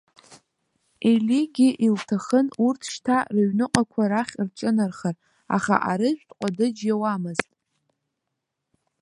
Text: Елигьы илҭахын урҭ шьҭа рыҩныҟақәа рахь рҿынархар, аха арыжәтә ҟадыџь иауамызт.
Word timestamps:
Елигьы 1.11 1.69
илҭахын 1.85 2.47
урҭ 2.65 2.81
шьҭа 2.91 3.17
рыҩныҟақәа 3.33 4.03
рахь 4.11 4.35
рҿынархар, 4.45 5.15
аха 5.55 5.75
арыжәтә 5.91 6.33
ҟадыџь 6.39 6.81
иауамызт. 6.87 7.49